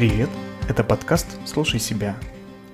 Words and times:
Привет! 0.00 0.30
Это 0.66 0.82
подкаст 0.82 1.26
«Слушай 1.44 1.78
себя». 1.78 2.16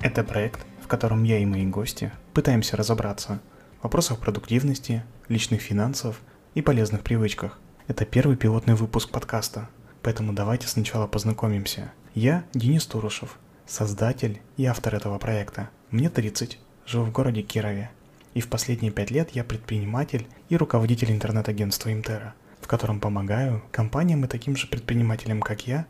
Это 0.00 0.22
проект, 0.22 0.64
в 0.80 0.86
котором 0.86 1.24
я 1.24 1.38
и 1.38 1.44
мои 1.44 1.66
гости 1.66 2.12
пытаемся 2.32 2.76
разобраться 2.76 3.40
в 3.80 3.82
вопросах 3.82 4.20
продуктивности, 4.20 5.02
личных 5.26 5.60
финансов 5.60 6.20
и 6.54 6.62
полезных 6.62 7.02
привычках. 7.02 7.58
Это 7.88 8.04
первый 8.04 8.36
пилотный 8.36 8.76
выпуск 8.76 9.10
подкаста, 9.10 9.68
поэтому 10.02 10.34
давайте 10.34 10.68
сначала 10.68 11.08
познакомимся. 11.08 11.90
Я 12.14 12.44
Денис 12.54 12.86
Турушев, 12.86 13.40
создатель 13.66 14.40
и 14.56 14.64
автор 14.64 14.94
этого 14.94 15.18
проекта. 15.18 15.70
Мне 15.90 16.10
30, 16.10 16.60
живу 16.86 17.06
в 17.06 17.10
городе 17.10 17.42
Кирове. 17.42 17.90
И 18.34 18.40
в 18.40 18.46
последние 18.48 18.92
пять 18.92 19.10
лет 19.10 19.30
я 19.32 19.42
предприниматель 19.42 20.28
и 20.48 20.56
руководитель 20.56 21.10
интернет-агентства 21.10 21.92
Имтера, 21.92 22.36
в 22.60 22.68
котором 22.68 23.00
помогаю 23.00 23.64
компаниям 23.72 24.24
и 24.24 24.28
таким 24.28 24.54
же 24.54 24.68
предпринимателям, 24.68 25.42
как 25.42 25.66
я, 25.66 25.86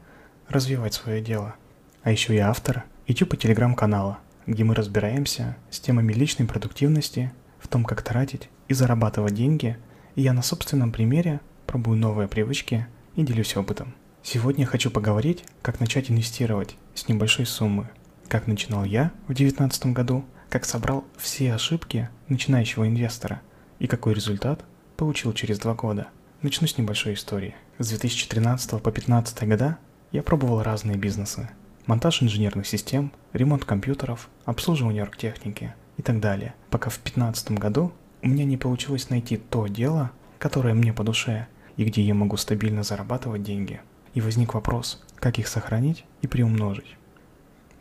развивать 0.49 0.95
свое 0.95 1.21
дело. 1.21 1.55
А 2.03 2.11
еще 2.11 2.35
я 2.35 2.51
автор 2.51 2.85
YouTube 3.07 3.35
и 3.35 3.37
телеграм-канала, 3.37 4.19
где 4.47 4.65
мы 4.65 4.75
разбираемся 4.75 5.57
с 5.71 5.81
темами 5.81 6.13
личной 6.13 6.47
продуктивности, 6.47 7.33
в 7.59 7.69
том, 7.69 7.85
как 7.85 8.03
тратить 8.03 8.49
и 8.69 8.75
зарабатывать 8.75 9.35
деньги, 9.35 9.77
и 10.15 10.23
я 10.23 10.33
на 10.33 10.43
собственном 10.43 10.93
примере 10.93 11.41
пробую 11.67 11.99
новые 11.99 12.29
привычки 12.29 12.87
и 13.17 13.23
делюсь 13.23 13.57
опытом. 13.57 13.95
Сегодня 14.23 14.65
я 14.65 14.67
хочу 14.67 14.91
поговорить, 14.91 15.45
как 15.63 15.81
начать 15.81 16.11
инвестировать 16.11 16.77
с 16.95 17.09
небольшой 17.09 17.47
суммы, 17.47 17.89
как 18.29 18.47
начинал 18.47 18.85
я 18.85 19.13
в 19.25 19.35
2019 19.35 19.87
году, 19.87 20.25
как 20.49 20.65
собрал 20.65 21.05
все 21.17 21.55
ошибки 21.55 22.09
начинающего 22.29 22.87
инвестора 22.89 23.41
и 23.79 23.87
какой 23.87 24.15
результат 24.15 24.65
получил 24.97 25.33
через 25.33 25.59
два 25.59 25.75
года. 25.75 26.09
Начну 26.43 26.67
с 26.67 26.79
небольшой 26.79 27.15
истории. 27.15 27.55
С 27.79 27.89
2013 27.89 28.71
по 28.71 28.91
2015 28.91 29.43
года 29.49 29.79
я 30.12 30.23
пробовал 30.23 30.62
разные 30.62 30.96
бизнесы. 30.96 31.49
Монтаж 31.87 32.23
инженерных 32.23 32.66
систем, 32.66 33.12
ремонт 33.32 33.65
компьютеров, 33.65 34.29
обслуживание 34.45 35.02
оргтехники 35.02 35.74
и 35.96 36.02
так 36.02 36.21
далее. 36.21 36.54
Пока 36.71 36.90
в 36.90 36.95
2015 36.95 37.52
году 37.52 37.93
у 38.23 38.29
меня 38.29 38.45
не 38.45 38.57
получилось 38.57 39.10
найти 39.10 39.37
то 39.37 39.66
дело, 39.66 40.10
которое 40.38 40.74
мне 40.74 40.93
по 40.93 41.04
душе 41.04 41.46
и 41.76 41.85
где 41.85 42.02
я 42.02 42.15
могу 42.15 42.37
стабильно 42.37 42.82
зарабатывать 42.82 43.43
деньги. 43.43 43.80
И 44.15 44.21
возник 44.21 44.54
вопрос, 44.54 45.04
как 45.16 45.38
их 45.38 45.46
сохранить 45.46 46.04
и 46.23 46.26
приумножить. 46.26 46.96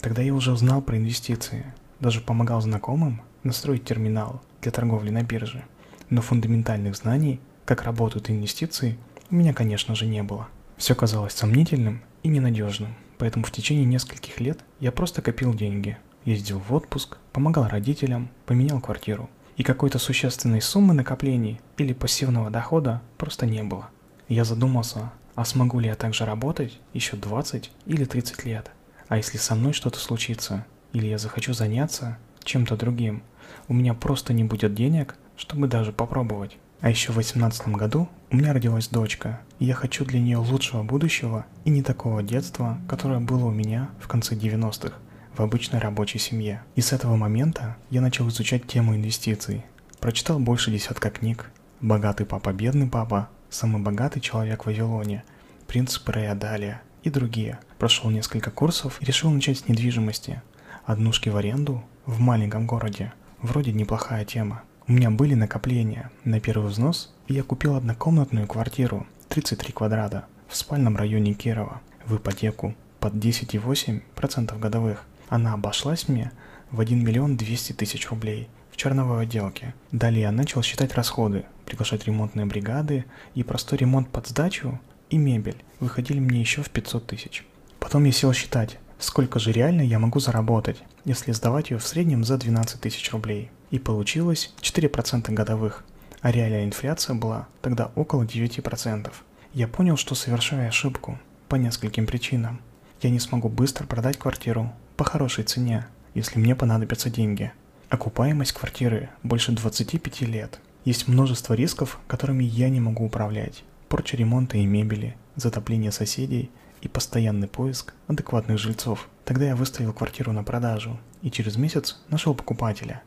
Тогда 0.01 0.21
я 0.21 0.33
уже 0.33 0.51
узнал 0.51 0.81
про 0.81 0.97
инвестиции, 0.97 1.65
даже 1.99 2.21
помогал 2.21 2.61
знакомым 2.61 3.21
настроить 3.45 3.85
терминал 3.85 4.41
для 4.61 4.71
торговли 4.71 5.11
на 5.11 5.23
бирже. 5.23 5.63
Но 6.09 6.21
фундаментальных 6.21 6.95
знаний, 6.95 7.39
как 7.65 7.83
работают 7.83 8.29
инвестиции, 8.29 8.97
у 9.31 9.35
меня, 9.35 9.53
конечно 9.53 9.95
же, 9.95 10.05
не 10.05 10.21
было. 10.23 10.47
Все 10.77 10.93
казалось 10.93 11.33
сомнительным 11.33 12.01
и 12.25 12.27
ненадежным, 12.27 12.95
поэтому 13.19 13.45
в 13.45 13.51
течение 13.51 13.85
нескольких 13.85 14.39
лет 14.39 14.59
я 14.79 14.91
просто 14.91 15.21
копил 15.21 15.53
деньги, 15.53 15.99
ездил 16.25 16.57
в 16.57 16.73
отпуск, 16.73 17.17
помогал 17.31 17.67
родителям, 17.67 18.29
поменял 18.47 18.81
квартиру. 18.81 19.29
И 19.57 19.63
какой-то 19.63 19.99
существенной 19.99 20.59
суммы 20.59 20.95
накоплений 20.95 21.61
или 21.77 21.93
пассивного 21.93 22.49
дохода 22.49 23.03
просто 23.19 23.45
не 23.45 23.61
было. 23.61 23.89
Я 24.27 24.43
задумался, 24.43 25.11
а 25.35 25.45
смогу 25.45 25.79
ли 25.79 25.87
я 25.87 25.93
также 25.93 26.25
работать 26.25 26.79
еще 26.93 27.15
20 27.15 27.69
или 27.85 28.05
30 28.05 28.43
лет? 28.45 28.71
А 29.07 29.17
если 29.17 29.37
со 29.37 29.53
мной 29.53 29.73
что-то 29.73 29.99
случится, 29.99 30.65
или 30.93 31.05
я 31.05 31.19
захочу 31.19 31.53
заняться 31.53 32.17
чем-то 32.43 32.75
другим, 32.75 33.21
у 33.67 33.75
меня 33.75 33.93
просто 33.93 34.33
не 34.33 34.43
будет 34.43 34.73
денег, 34.73 35.15
чтобы 35.37 35.67
даже 35.67 35.91
попробовать. 35.91 36.57
А 36.81 36.89
еще 36.89 37.11
в 37.11 37.15
2018 37.15 37.69
году 37.69 38.09
у 38.31 38.35
меня 38.35 38.53
родилась 38.53 38.87
дочка, 38.87 39.41
и 39.59 39.65
я 39.65 39.73
хочу 39.73 40.05
для 40.05 40.19
нее 40.19 40.37
лучшего 40.37 40.83
будущего 40.83 41.45
и 41.63 41.69
не 41.69 41.81
такого 41.81 42.21
детства, 42.21 42.77
которое 42.87 43.19
было 43.19 43.45
у 43.45 43.51
меня 43.51 43.89
в 43.99 44.07
конце 44.07 44.35
90-х 44.35 44.93
в 45.35 45.41
обычной 45.41 45.79
рабочей 45.79 46.19
семье. 46.19 46.63
И 46.75 46.81
с 46.81 46.94
этого 46.94 47.16
момента 47.16 47.77
я 47.89 48.01
начал 48.01 48.27
изучать 48.29 48.67
тему 48.67 48.95
инвестиций. 48.95 49.66
Прочитал 50.00 50.39
больше 50.39 50.72
десятка 50.72 51.09
книг. 51.09 51.51
«Богатый 51.81 52.25
папа, 52.25 52.53
бедный 52.53 52.88
папа», 52.88 53.29
«Самый 53.50 53.81
богатый 53.81 54.19
человек 54.19 54.63
в 54.63 54.66
Вавилоне», 54.66 55.23
«Принцип 55.67 56.07
Рэя 56.09 56.35
Далия» 56.35 56.81
и 57.03 57.09
другие. 57.09 57.59
Прошел 57.77 58.09
несколько 58.09 58.51
курсов 58.51 58.97
и 59.01 59.05
решил 59.05 59.29
начать 59.29 59.59
с 59.59 59.67
недвижимости. 59.67 60.41
Однушки 60.85 61.29
в 61.29 61.38
аренду 61.38 61.83
в 62.05 62.19
маленьком 62.19 62.66
городе. 62.66 63.13
Вроде 63.41 63.71
неплохая 63.71 64.25
тема. 64.25 64.63
У 64.88 64.91
меня 64.91 65.09
были 65.09 65.34
накопления 65.34 66.12
на 66.25 66.40
первый 66.40 66.69
взнос, 66.69 67.12
я 67.28 67.41
купил 67.41 67.75
однокомнатную 67.75 68.46
квартиру 68.46 69.07
33 69.29 69.73
квадрата 69.73 70.25
в 70.47 70.56
спальном 70.56 70.96
районе 70.96 71.34
Кирова 71.34 71.81
в 72.06 72.18
ипотеку 72.18 72.75
под 73.00 73.16
10,8% 73.16 74.59
годовых. 74.59 75.03
Она 75.28 75.53
обошлась 75.53 76.07
мне 76.07 76.31
в 76.69 76.79
1 76.79 77.03
миллион 77.03 77.35
200 77.35 77.74
тысяч 77.74 78.07
рублей 78.12 78.47
в 78.72 78.78
черновой 78.78 79.24
отделке. 79.24 79.74
Далее 79.91 80.22
я 80.22 80.31
начал 80.31 80.62
считать 80.62 80.94
расходы, 80.94 81.45
приглашать 81.66 82.06
ремонтные 82.06 82.45
бригады, 82.45 83.06
и 83.34 83.41
простой 83.41 83.79
ремонт 83.79 84.09
под 84.09 84.28
сдачу 84.28 84.79
и 85.09 85.18
мебель 85.18 85.63
выходили 85.79 86.19
мне 86.19 86.40
еще 86.40 86.62
в 86.62 86.69
500 86.69 87.07
тысяч. 87.07 87.44
Потом 87.79 88.03
я 88.03 88.12
сел 88.12 88.34
считать, 88.34 88.78
сколько 89.00 89.39
же 89.39 89.51
реально 89.51 89.81
я 89.81 90.00
могу 90.00 90.19
заработать, 90.19 90.81
если 91.03 91.31
сдавать 91.31 91.72
ее 91.72 91.78
в 91.78 91.88
среднем 91.88 92.23
за 92.23 92.38
12 92.38 92.79
тысяч 92.81 93.11
рублей. 93.11 93.50
И 93.72 93.79
получилось 93.79 94.53
4% 94.61 95.31
годовых, 95.31 95.83
а 96.22 96.31
реальная 96.31 96.66
инфляция 96.66 97.16
была 97.16 97.47
тогда 97.61 97.91
около 97.95 98.23
9%. 98.23 99.11
Я 99.53 99.67
понял, 99.67 99.97
что 99.97 100.16
совершаю 100.16 100.67
ошибку 100.67 101.19
по 101.50 101.56
нескольким 101.56 102.06
причинам. 102.06 102.61
Я 103.01 103.09
не 103.09 103.19
смогу 103.19 103.50
быстро 103.50 103.85
продать 103.85 104.17
квартиру 104.17 104.72
по 104.97 105.03
хорошей 105.03 105.44
цене, 105.44 105.88
если 106.13 106.39
мне 106.39 106.56
понадобятся 106.56 107.09
деньги. 107.09 107.51
Окупаемость 107.89 108.53
квартиры 108.53 109.09
больше 109.23 109.51
25 109.51 110.22
лет. 110.22 110.59
Есть 110.85 111.07
множество 111.07 111.53
рисков, 111.53 112.00
которыми 112.07 112.44
я 112.44 112.69
не 112.69 112.79
могу 112.79 113.06
управлять. 113.06 113.63
Порча 113.89 114.17
ремонта 114.17 114.57
и 114.57 114.66
мебели, 114.66 115.16
затопление 115.35 115.91
соседей– 115.91 116.50
и 116.81 116.88
постоянный 116.88 117.47
поиск 117.47 117.94
адекватных 118.08 118.58
жильцов. 118.58 119.08
Тогда 119.24 119.46
я 119.46 119.56
выставил 119.56 119.94
квартиру 119.94 120.31
на 120.31 120.44
продажу 120.44 121.00
и 121.22 121.31
через 121.31 121.58
месяц 121.58 122.00
нашел 122.09 122.34
покупателя. 122.34 123.02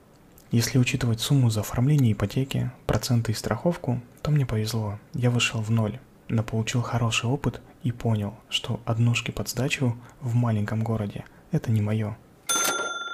Если 0.50 0.78
учитывать 0.78 1.20
сумму 1.20 1.50
за 1.50 1.60
оформление 1.60 2.12
ипотеки, 2.12 2.70
проценты 2.86 3.32
и 3.32 3.34
страховку, 3.34 4.00
то 4.22 4.30
мне 4.30 4.46
повезло, 4.46 4.98
я 5.14 5.30
вышел 5.30 5.60
в 5.60 5.70
ноль, 5.70 5.98
но 6.28 6.42
получил 6.42 6.82
хороший 6.82 7.28
опыт 7.28 7.60
и 7.82 7.92
понял, 7.92 8.34
что 8.48 8.80
однушки 8.84 9.30
под 9.30 9.48
сдачу 9.48 9.96
в 10.20 10.34
маленьком 10.34 10.82
городе– 10.82 11.24
это 11.52 11.70
не 11.70 11.80
мое. 11.80 12.16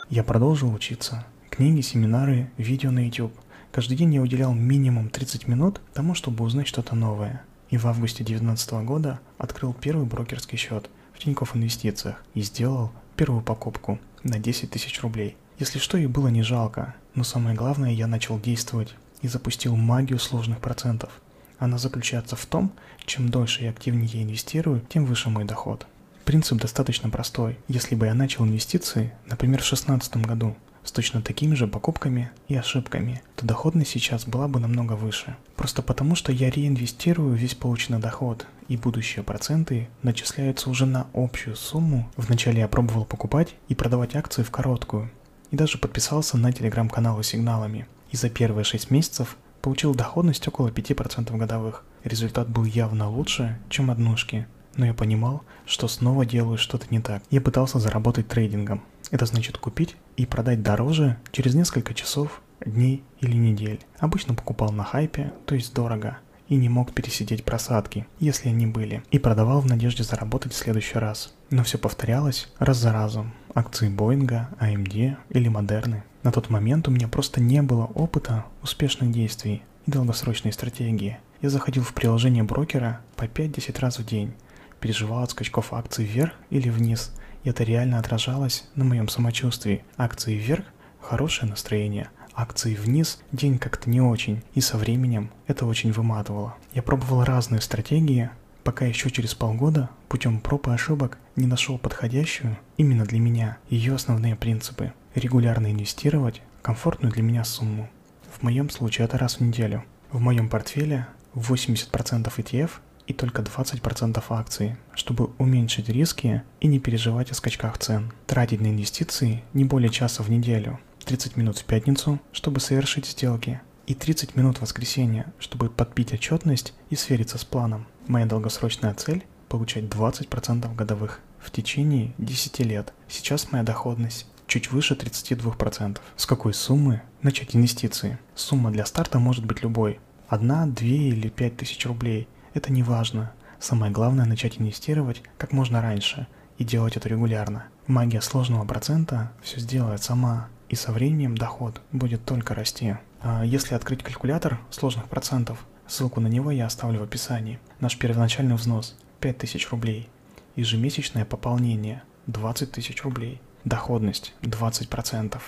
Я 0.09 0.23
продолжил 0.23 0.73
учиться. 0.73 1.27
Книги, 1.51 1.81
семинары, 1.81 2.51
видео 2.57 2.91
на 2.91 3.07
YouTube. 3.07 3.35
Каждый 3.73 3.97
день 3.97 4.15
я 4.15 4.23
уделял 4.23 4.55
минимум 4.55 5.09
30 5.09 5.49
минут 5.49 5.81
тому, 5.93 6.15
чтобы 6.15 6.45
узнать 6.45 6.69
что-то 6.69 6.95
новое– 6.95 7.43
и 7.71 7.77
в 7.77 7.87
августе 7.87 8.25
2019 8.25 8.73
года 8.85 9.21
открыл 9.39 9.73
первый 9.73 10.07
брокерский 10.07 10.59
счет 10.59 10.91
в 11.13 11.19
Тинькофф 11.19 11.57
Инвестициях 11.57 12.23
и 12.35 12.43
сделал 12.43 12.93
первую 13.17 13.43
покупку 13.43 13.99
на 14.23 14.39
10 14.39 14.71
тысяч 14.71 15.01
рублей. 15.03 15.37
Если 15.59 15.79
что, 15.79 15.97
и 15.99 16.07
было 16.07 16.29
не 16.29 16.43
жалко, 16.43 16.95
но 17.15 17.23
самое 17.25 17.55
главное, 17.55 17.93
я 17.93 18.07
начал 18.07 18.41
действовать 18.41 18.95
и 19.23 19.29
запустил 19.29 19.77
магию 19.77 20.19
сложных 20.19 20.59
процентов. 20.59 21.21
Она 21.59 21.79
заключается 21.79 22.37
в 22.37 22.45
том, 22.47 22.73
чем 23.07 23.29
дольше 23.29 23.65
и 23.65 23.69
активнее 23.69 24.11
я 24.13 24.23
инвестирую, 24.23 24.83
тем 24.89 25.07
выше 25.07 25.31
мой 25.31 25.45
доход. 25.45 25.87
Принцип 26.25 26.59
достаточно 26.59 27.09
простой. 27.11 27.59
Если 27.69 27.95
бы 27.95 28.07
я 28.07 28.15
начал 28.15 28.45
инвестиции, 28.45 29.13
например, 29.27 29.61
в 29.61 29.69
2016 29.69 30.17
году, 30.19 30.57
точно 30.95 31.21
такими 31.21 31.55
же 31.55 31.67
покупками 31.67 32.31
и 32.49 32.55
ошибками, 32.55 33.23
то 33.37 33.45
доходность 33.45 33.91
сейчас 33.91 34.25
была 34.25 34.49
бы 34.49 34.61
намного 34.61 34.95
выше. 34.95 35.37
Просто 35.57 35.83
потому, 35.83 36.15
что 36.15 36.33
я 36.33 36.51
реинвестирую 36.51 37.35
весь 37.35 37.55
полученный 37.55 37.99
доход, 37.99 38.47
и 38.69 38.77
будущие 38.77 39.23
проценты 39.23 39.89
начисляются 40.03 40.71
уже 40.71 40.87
на 40.87 41.07
общую 41.13 41.57
сумму. 41.57 42.09
Вначале 42.17 42.61
я 42.61 42.69
пробовал 42.69 43.05
покупать 43.05 43.55
и 43.69 43.75
продавать 43.75 44.17
акции 44.17 44.43
в 44.43 44.51
короткую, 44.51 45.11
и 45.51 45.57
даже 45.57 45.79
подписался 45.79 46.39
на 46.39 46.53
телеграм-каналы 46.53 47.23
сигналами. 47.25 47.87
И 48.11 48.17
за 48.17 48.31
первые 48.31 48.65
6 48.65 48.91
месяцев 48.91 49.37
получил 49.61 49.95
доходность 49.95 50.47
около 50.47 50.69
5% 50.69 51.37
годовых. 51.37 51.85
Результат 52.05 52.49
был 52.49 52.65
явно 52.65 53.11
лучше, 53.11 53.59
чем 53.69 53.91
однушки, 53.91 54.47
но 54.77 54.87
я 54.87 54.95
понимал, 54.95 55.43
что 55.67 55.89
снова 55.89 56.25
делаю 56.25 56.59
что-то 56.59 56.87
не 56.91 57.01
так. 57.01 57.23
Я 57.31 57.41
пытался 57.41 57.79
заработать 57.79 58.29
трейдингом, 58.29 58.83
это 59.11 59.27
значит 59.27 59.59
купить 59.59 59.97
и 60.17 60.27
продать 60.27 60.63
дороже 60.63 61.19
через 61.33 61.55
несколько 61.55 61.95
часов, 61.95 62.43
дней 62.65 63.03
или 63.21 63.37
недель. 63.37 63.81
Обычно 63.99 64.35
покупал 64.35 64.73
на 64.73 64.85
хайпе, 64.85 65.33
то 65.47 65.55
есть 65.55 65.75
дорого, 65.75 66.19
и 66.49 66.57
не 66.57 66.69
мог 66.69 66.93
пересидеть 66.93 67.45
просадки, 67.45 68.07
если 68.21 68.49
они 68.49 68.67
были, 68.67 69.03
и 69.11 69.19
продавал 69.19 69.61
в 69.61 69.67
надежде 69.67 70.03
заработать 70.03 70.53
в 70.53 70.57
следующий 70.57 70.99
раз. 70.99 71.35
Но 71.51 71.65
все 71.65 71.79
повторялось 71.79 72.49
раз 72.59 72.79
за 72.79 72.93
разом. 72.93 73.33
Акции 73.55 73.89
Боинга, 73.89 74.49
AMD 74.61 75.17
или 75.31 75.49
Модерны. 75.49 76.03
На 76.23 76.33
тот 76.33 76.51
момент 76.51 76.89
у 76.89 76.91
меня 76.91 77.09
просто 77.09 77.41
не 77.41 77.63
было 77.63 77.85
опыта 77.85 78.45
успешных 78.63 79.13
действий 79.13 79.63
и 79.87 79.91
долгосрочной 79.91 80.53
стратегии. 80.53 81.19
Я 81.41 81.51
заходил 81.51 81.83
в 81.83 81.93
приложение 81.93 82.43
брокера 82.43 83.01
по 83.17 83.25
5-10 83.25 83.79
раз 83.81 83.99
в 83.99 84.07
день, 84.07 84.33
переживал 84.81 85.23
от 85.23 85.31
скачков 85.31 85.73
акций 85.73 86.05
вверх 86.05 86.33
или 86.51 86.71
вниз, 86.71 87.13
и 87.45 87.51
это 87.51 87.63
реально 87.63 87.99
отражалось 87.99 88.65
на 88.75 88.85
моем 88.85 89.09
самочувствии. 89.09 89.85
Акции 89.97 90.35
вверх– 90.35 90.65
хорошее 91.01 91.49
настроение, 91.49 92.09
акции 92.35 92.75
вниз– 92.75 93.21
день 93.33 93.59
как-то 93.59 93.89
не 93.89 94.01
очень, 94.01 94.43
и 94.55 94.61
со 94.61 94.77
временем 94.77 95.31
это 95.47 95.67
очень 95.67 95.93
выматывало. 95.93 96.57
Я 96.73 96.83
пробовал 96.83 97.25
разные 97.25 97.61
стратегии, 97.61 98.31
пока 98.65 98.87
еще 98.87 99.11
через 99.11 99.35
полгода 99.35 99.91
путем 100.09 100.41
проб 100.41 100.69
и 100.69 100.71
ошибок 100.73 101.19
не 101.37 101.47
нашел 101.47 101.79
подходящую 101.79 102.57
именно 102.77 103.05
для 103.05 103.21
меня 103.21 103.59
ее 103.69 103.95
основные 103.95 104.35
принципы. 104.37 104.93
Регулярно 105.15 105.71
инвестировать 105.71 106.43
комфортную 106.63 107.13
для 107.13 107.23
меня 107.23 107.45
сумму. 107.45 107.89
В 108.33 108.43
моем 108.43 108.71
случае 108.71 109.05
это 109.05 109.19
раз 109.19 109.37
в 109.37 109.41
неделю. 109.43 109.85
В 110.11 110.21
моем 110.21 110.49
портфеле 110.49 111.07
80% 111.35 112.33
ETF 112.37 112.71
и 113.07 113.13
только 113.13 113.43
20% 113.43 114.23
акций, 114.29 114.77
чтобы 114.95 115.31
уменьшить 115.39 115.89
риски 115.89 116.43
и 116.61 116.67
не 116.67 116.79
переживать 116.79 117.31
о 117.31 117.35
скачках 117.35 117.79
цен. 117.79 118.13
Тратить 118.27 118.61
на 118.61 118.69
инвестиции 118.69 119.43
не 119.53 119.65
более 119.65 119.91
часа 119.91 120.23
в 120.23 120.31
неделю, 120.31 120.79
30 121.05 121.37
минут 121.37 121.59
в 121.59 121.65
пятницу, 121.65 122.21
чтобы 122.33 122.61
совершить 122.61 123.07
сделки, 123.07 123.61
и 123.87 123.95
30 123.95 124.37
минут 124.37 124.59
в 124.59 124.63
воскресенье, 124.63 125.33
чтобы 125.39 125.69
подпить 125.69 126.13
отчетность 126.13 126.75
и 126.91 126.97
свериться 126.97 127.39
с 127.39 127.45
планом. 127.45 127.87
Моя 128.07 128.27
долгосрочная 128.27 128.95
цель– 128.95 129.25
получать 129.49 129.85
20% 129.85 130.75
годовых 130.75 131.21
в 131.39 131.51
течение 131.51 132.15
10 132.19 132.61
лет. 132.61 132.93
Сейчас 133.09 133.53
моя 133.53 133.63
доходность 133.63 134.27
чуть 134.47 134.71
выше 134.71 134.95
32%. 134.95 135.99
С 136.17 136.27
какой 136.27 136.55
суммы 136.55 137.03
начать 137.23 137.55
инвестиции? 137.55 138.19
Сумма 138.35 138.71
для 138.71 138.87
старта 138.87 139.19
может 139.19 139.45
быть 139.45 139.63
любой. 139.63 140.01
Одна, 140.29 140.67
две 140.67 141.09
или 141.09 141.29
пять 141.29 141.57
тысяч 141.57 141.85
рублей. 141.87 142.27
Это 142.55 142.73
не 142.73 142.85
важно. 142.85 143.33
Самое 143.59 143.91
главное 143.91 144.27
начать 144.27 144.61
инвестировать 144.61 145.23
как 145.39 145.53
можно 145.53 145.83
раньше 145.83 146.29
и 146.57 146.65
делать 146.65 146.97
это 146.97 147.09
регулярно. 147.09 147.65
Магия 147.89 148.21
сложного 148.21 148.65
процента 148.65 149.33
все 149.43 149.59
сделает 149.59 150.03
сама, 150.05 150.49
и 150.69 150.77
со 150.77 150.93
временем 150.93 151.37
доход 151.37 151.81
будет 151.91 152.25
только 152.25 152.55
расти. 152.55 152.97
А 153.21 153.45
если 153.45 153.75
открыть 153.75 154.05
калькулятор 154.05 154.61
сложных 154.71 155.09
процентов, 155.09 155.67
ссылку 155.89 156.21
на 156.21 156.29
него 156.29 156.53
я 156.53 156.67
оставлю 156.67 157.01
в 157.01 157.03
описании. 157.03 157.59
Наш 157.81 157.99
первоначальный 157.99 158.55
взнос 158.55 158.97
5000 159.19 159.71
рублей, 159.71 160.09
ежемесячное 160.55 161.25
пополнение 161.25 162.05
20 162.29 162.71
тысяч 162.71 163.03
рублей, 163.03 163.41
доходность 163.65 164.33
20%, 164.43 165.41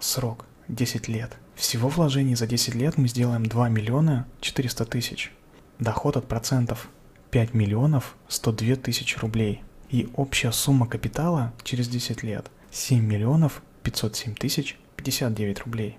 срок 0.00 0.46
10 0.68 1.08
лет. 1.08 1.36
Всего 1.54 1.88
вложений 1.88 2.36
за 2.36 2.46
10 2.46 2.74
лет 2.74 2.96
мы 2.96 3.06
сделаем 3.08 3.44
2 3.44 3.68
миллиона 3.68 4.26
400 4.40 4.86
тысяч. 4.86 5.30
Доход 5.78 6.16
от 6.16 6.28
процентов 6.28 6.88
5 7.32 7.52
миллионов 7.52 8.14
102 8.28 8.76
тысячи 8.76 9.18
рублей. 9.18 9.62
И 9.90 10.08
общая 10.14 10.52
сумма 10.52 10.86
капитала 10.86 11.52
через 11.64 11.88
10 11.88 12.22
лет 12.22 12.46
7 12.70 13.04
миллионов 13.04 13.60
507 13.82 14.34
тысяч 14.34 14.78
59 14.96 15.60
рублей. 15.62 15.98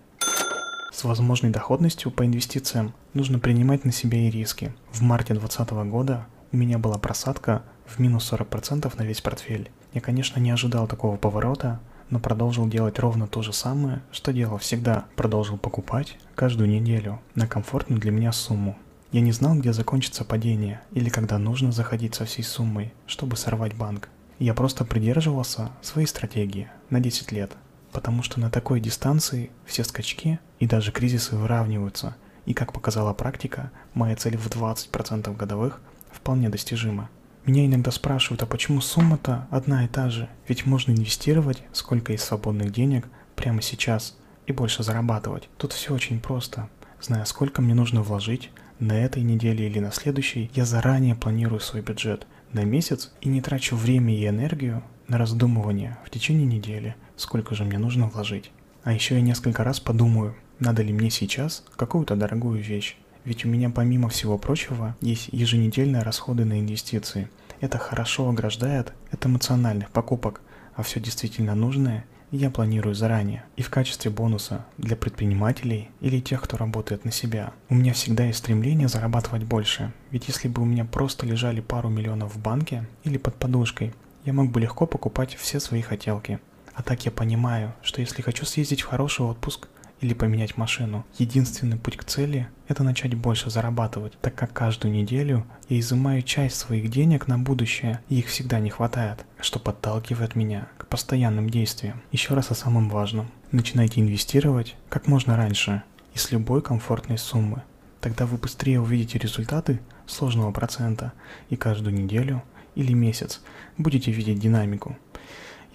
С 0.93 1.03
возможной 1.03 1.51
доходностью 1.51 2.09
по 2.09 2.25
инвестициям 2.25 2.93
нужно 3.13 3.37
принимать 3.37 3.83
на 3.83 3.91
себя 3.91 4.17
и 4.17 4.29
риски. 4.29 4.73
В 4.91 5.01
марте 5.01 5.33
2020 5.33 5.91
года 5.91 6.25
у 6.53 6.57
меня 6.57 6.77
была 6.77 6.97
просадка 6.97 7.63
в 7.85 7.99
минус 7.99 8.31
40% 8.31 8.93
на 8.97 9.03
весь 9.03 9.19
портфель. 9.19 9.69
Я, 9.93 9.99
конечно, 9.99 10.39
не 10.39 10.51
ожидал 10.51 10.87
такого 10.87 11.17
поворота, 11.17 11.81
но 12.09 12.19
продолжил 12.19 12.65
делать 12.67 12.97
ровно 12.99 13.27
то 13.27 13.41
же 13.41 13.51
самое, 13.51 14.01
что 14.13 14.31
делал 14.31 14.57
всегда. 14.57 15.05
Продолжил 15.17 15.57
покупать 15.57 16.17
каждую 16.33 16.69
неделю 16.69 17.19
на 17.35 17.45
комфортную 17.45 17.99
для 17.99 18.11
меня 18.11 18.31
сумму. 18.31 18.77
Я 19.15 19.21
не 19.21 19.31
знал, 19.31 19.55
где 19.55 19.71
закончится 19.71 20.25
падение 20.25 20.81
или 20.91 21.07
когда 21.07 21.37
нужно 21.37 21.71
заходить 21.71 22.15
со 22.15 22.25
всей 22.25 22.43
суммой, 22.43 22.93
чтобы 23.07 23.37
сорвать 23.37 23.73
банк. 23.73 24.09
Я 24.39 24.53
просто 24.53 24.83
придерживался 24.83 25.71
своей 25.81 26.05
стратегии 26.07 26.69
на 26.89 26.99
10 26.99 27.31
лет– 27.31 27.51
потому 27.95 28.23
что 28.23 28.41
на 28.41 28.51
такой 28.51 28.81
дистанции 28.81 29.51
все 29.65 29.85
скачки 29.85 30.37
и 30.59 30.67
даже 30.67 30.91
кризисы 30.91 31.37
выравниваются, 31.37 32.17
и 32.45 32.53
как 32.53 32.73
показала 32.73 33.13
практика, 33.13 33.71
моя 33.93 34.17
цель 34.17 34.35
в 34.35 34.47
20% 34.47 35.33
годовых 35.33 35.79
вполне 36.11 36.49
достижима. 36.49 37.09
Меня 37.45 37.65
иногда 37.65 37.91
спрашивают, 37.91 38.43
а 38.43 38.47
почему 38.47 38.81
сумма-то 38.81 39.47
одна 39.49 39.85
и 39.85 39.87
та 39.87 40.09
же? 40.09 40.27
Ведь 40.49 40.65
можно 40.65 40.91
инвестировать, 40.91 41.63
сколько 41.71 42.11
есть 42.11 42.25
свободных 42.25 42.73
денег, 42.73 43.07
прямо 43.37 43.61
сейчас, 43.61 44.17
и 44.45 44.51
больше 44.51 44.83
зарабатывать. 44.83 45.47
Тут 45.57 45.71
все 45.71 45.93
очень 45.93 46.19
просто. 46.19 46.67
Зная, 47.01 47.23
сколько 47.23 47.61
мне 47.61 47.75
нужно 47.75 48.01
вложить, 48.01 48.51
на 48.79 48.93
этой 48.93 49.23
неделе 49.23 49.67
или 49.67 49.79
на 49.79 49.91
следующей, 49.91 50.51
я 50.53 50.65
заранее 50.65 51.15
планирую 51.15 51.59
свой 51.59 51.81
бюджет 51.81 52.27
на 52.51 52.63
месяц 52.63 53.11
и 53.21 53.29
не 53.29 53.41
трачу 53.41 53.75
время 53.75 54.13
и 54.15 54.27
энергию 54.27 54.83
на 55.07 55.17
раздумывание 55.17 55.97
в 56.05 56.09
течение 56.09 56.45
недели, 56.45 56.95
сколько 57.15 57.55
же 57.55 57.63
мне 57.63 57.77
нужно 57.77 58.07
вложить. 58.07 58.51
А 58.83 58.93
еще 58.93 59.15
я 59.15 59.21
несколько 59.21 59.63
раз 59.63 59.79
подумаю, 59.79 60.35
надо 60.59 60.81
ли 60.83 60.93
мне 60.93 61.09
сейчас 61.09 61.63
какую-то 61.75 62.15
дорогую 62.15 62.61
вещь. 62.61 62.97
Ведь 63.23 63.45
у 63.45 63.49
меня 63.49 63.69
помимо 63.69 64.09
всего 64.09 64.37
прочего 64.37 64.95
есть 65.01 65.29
еженедельные 65.31 66.03
расходы 66.03 66.45
на 66.45 66.59
инвестиции. 66.59 67.29
Это 67.59 67.77
хорошо 67.77 68.29
ограждает 68.29 68.93
от 69.11 69.25
эмоциональных 69.25 69.89
покупок, 69.89 70.41
а 70.75 70.83
все 70.83 70.99
действительно 70.99 71.55
нужное 71.55 72.05
я 72.31 72.49
планирую 72.49 72.95
заранее. 72.95 73.45
И 73.55 73.61
в 73.61 73.69
качестве 73.69 74.11
бонуса 74.11 74.65
для 74.77 74.95
предпринимателей 74.95 75.89
или 76.01 76.19
тех, 76.19 76.41
кто 76.41 76.57
работает 76.57 77.05
на 77.05 77.11
себя. 77.11 77.53
У 77.69 77.75
меня 77.75 77.93
всегда 77.93 78.25
есть 78.25 78.39
стремление 78.39 78.87
зарабатывать 78.87 79.43
больше. 79.43 79.93
Ведь 80.11 80.27
если 80.27 80.47
бы 80.47 80.61
у 80.61 80.65
меня 80.65 80.85
просто 80.85 81.25
лежали 81.25 81.61
пару 81.61 81.89
миллионов 81.89 82.35
в 82.35 82.39
банке 82.39 82.87
или 83.03 83.17
под 83.17 83.35
подушкой, 83.35 83.93
я 84.25 84.33
мог 84.33 84.51
бы 84.51 84.59
легко 84.59 84.85
покупать 84.85 85.35
все 85.35 85.59
свои 85.59 85.81
хотелки. 85.81 86.39
А 86.73 86.83
так 86.83 87.05
я 87.05 87.11
понимаю, 87.11 87.73
что 87.81 88.01
если 88.01 88.21
хочу 88.21 88.45
съездить 88.45 88.81
в 88.81 88.87
хороший 88.87 89.25
отпуск 89.25 89.67
или 90.01 90.13
поменять 90.13 90.57
машину, 90.57 91.05
единственный 91.17 91.77
путь 91.77 91.97
к 91.97 92.03
цели– 92.03 92.47
это 92.67 92.83
начать 92.83 93.13
больше 93.15 93.49
зарабатывать, 93.49 94.13
так 94.21 94.35
как 94.35 94.53
каждую 94.53 94.93
неделю 94.93 95.45
я 95.69 95.79
изымаю 95.79 96.21
часть 96.21 96.57
своих 96.57 96.89
денег 96.89 97.27
на 97.27 97.37
будущее, 97.37 98.01
и 98.09 98.19
их 98.19 98.27
всегда 98.27 98.59
не 98.59 98.69
хватает, 98.69 99.25
что 99.39 99.59
подталкивает 99.59 100.35
меня 100.35 100.67
к 100.77 100.87
постоянным 100.87 101.49
действиям. 101.49 102.01
Еще 102.11 102.33
раз 102.33 102.51
о 102.51 102.55
самом 102.55 102.89
важном. 102.89 103.31
Начинайте 103.51 104.01
инвестировать 104.01 104.75
как 104.89 105.07
можно 105.07 105.37
раньше 105.37 105.83
и 106.13 106.17
с 106.17 106.31
любой 106.31 106.61
комфортной 106.61 107.17
суммы. 107.17 107.63
Тогда 108.01 108.25
вы 108.25 108.37
быстрее 108.37 108.79
увидите 108.79 109.17
результаты 109.17 109.79
сложного 110.05 110.51
процента 110.51 111.13
и 111.49 111.55
каждую 111.55 111.95
неделю– 111.95 112.43
или 112.75 112.93
месяц, 112.93 113.41
будете 113.77 114.11
видеть 114.11 114.39
динамику. 114.39 114.97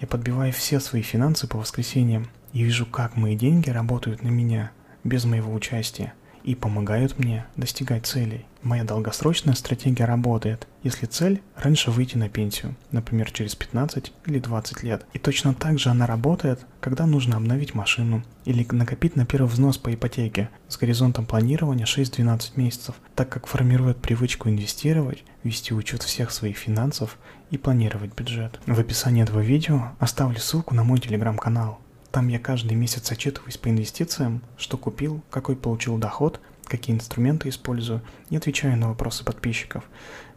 Я 0.01 0.07
подбиваю 0.07 0.51
все 0.51 0.79
свои 0.79 1.03
финансы 1.03 1.47
по 1.47 1.59
воскресеньям 1.59 2.27
и 2.53 2.63
вижу, 2.63 2.87
как 2.87 3.15
мои 3.15 3.35
деньги 3.35 3.69
работают 3.69 4.23
на 4.23 4.29
меня 4.29 4.71
без 5.03 5.25
моего 5.25 5.53
участия 5.53 6.13
и 6.43 6.55
помогают 6.55 7.17
мне 7.19 7.45
достигать 7.55 8.05
целей. 8.05 8.45
Моя 8.61 8.83
долгосрочная 8.83 9.55
стратегия 9.55 10.05
работает, 10.05 10.67
если 10.83 11.07
цель– 11.07 11.41
раньше 11.55 11.89
выйти 11.89 12.15
на 12.17 12.29
пенсию, 12.29 12.75
например, 12.91 13.31
через 13.31 13.55
15 13.55 14.11
или 14.27 14.39
20 14.39 14.83
лет. 14.83 15.05
И 15.13 15.19
точно 15.19 15.55
так 15.55 15.79
же 15.79 15.89
она 15.89 16.05
работает, 16.05 16.65
когда 16.79 17.07
нужно 17.07 17.37
обновить 17.37 17.73
машину 17.73 18.23
или 18.45 18.65
накопить 18.71 19.15
на 19.15 19.25
первый 19.25 19.47
взнос 19.47 19.79
по 19.79 19.91
ипотеке 19.91 20.49
с 20.67 20.77
горизонтом 20.77 21.25
планирования 21.25 21.85
6-12 21.85 22.51
месяцев, 22.55 22.95
так 23.15 23.29
как 23.29 23.47
формирует 23.47 23.97
привычку 23.97 24.47
инвестировать, 24.47 25.23
вести 25.43 25.73
учет 25.73 26.03
всех 26.03 26.29
своих 26.29 26.57
финансов 26.57 27.17
и 27.49 27.57
планировать 27.57 28.13
бюджет. 28.13 28.59
В 28.67 28.79
описании 28.79 29.23
этого 29.23 29.39
видео 29.39 29.93
оставлю 29.99 30.39
ссылку 30.39 30.75
на 30.75 30.83
мой 30.83 30.99
телеграм-канал. 30.99 31.79
Там 32.11 32.27
я 32.27 32.39
каждый 32.39 32.73
месяц 32.73 33.09
отчитываюсь 33.09 33.57
по 33.57 33.69
инвестициям, 33.69 34.41
что 34.57 34.77
купил, 34.77 35.21
какой 35.29 35.55
получил 35.55 35.97
доход, 35.97 36.41
какие 36.65 36.93
инструменты 36.93 37.47
использую 37.47 38.01
и 38.29 38.35
отвечаю 38.35 38.77
на 38.77 38.89
вопросы 38.89 39.23
подписчиков. 39.23 39.85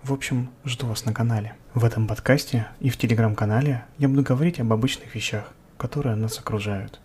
В 0.02 0.12
общем, 0.12 0.50
жду 0.64 0.86
вас 0.86 1.04
на 1.04 1.12
канале. 1.12 1.56
В 1.74 1.84
этом 1.84 2.06
подкасте 2.06 2.68
и 2.78 2.90
в 2.90 2.96
телеграм-канале 2.96 3.84
я 3.98 4.08
буду 4.08 4.22
говорить 4.22 4.60
об 4.60 4.72
обычных 4.72 5.16
вещах, 5.16 5.52
которые 5.76 6.14
нас 6.14 6.38
окружают. 6.38 7.00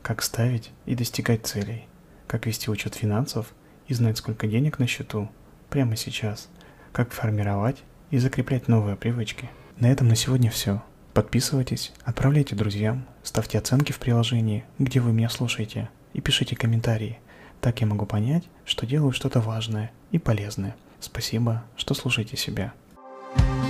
Как 0.00 0.22
ставить 0.22 0.70
и 0.86 0.94
достигать 0.94 1.46
целей, 1.46 1.86
как 2.26 2.46
вести 2.46 2.70
учет 2.70 2.94
финансов 2.94 3.52
и 3.88 3.94
знать, 3.94 4.16
сколько 4.16 4.46
денег 4.46 4.78
на 4.78 4.86
счету 4.86 5.30
прямо 5.68 5.96
сейчас, 5.96 6.48
как 6.92 7.12
формировать 7.12 7.82
и 8.10 8.18
закреплять 8.18 8.68
новые 8.68 8.96
привычки. 8.96 9.50
На 9.78 9.90
этом 9.90 10.08
на 10.08 10.16
сегодня 10.16 10.50
все. 10.50 10.82
Подписывайтесь, 11.14 11.92
отправляйте 12.02 12.56
друзьям, 12.56 13.06
ставьте 13.22 13.56
оценки 13.56 13.92
в 13.92 14.00
приложении, 14.00 14.64
где 14.80 14.98
вы 14.98 15.12
меня 15.12 15.28
слушаете, 15.28 15.88
и 16.12 16.20
пишите 16.20 16.56
комментарии. 16.56 17.20
Так 17.60 17.80
я 17.80 17.86
могу 17.86 18.04
понять, 18.04 18.42
что 18.64 18.84
делаю 18.84 19.12
что-то 19.12 19.40
важное 19.40 19.92
и 20.10 20.18
полезное. 20.18 20.74
Спасибо, 20.98 21.62
что 21.76 21.94
слушаете 21.94 22.36
себя. 22.36 22.72
thank 23.36 23.58
you 23.58 23.63